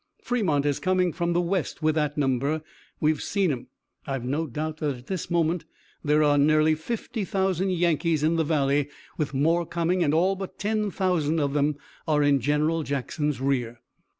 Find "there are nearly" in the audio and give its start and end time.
6.03-6.73